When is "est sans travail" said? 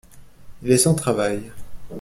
0.71-1.51